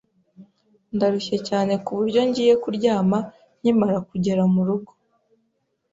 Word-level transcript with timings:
Ndarushye 0.95 1.37
cyane 1.47 1.73
ku 1.83 1.91
buryo 1.97 2.21
ngiye 2.27 2.53
kuryama 2.63 3.17
nkimara 3.59 3.97
kugera 4.09 4.41
mu 4.53 4.61
rugo. 4.67 4.91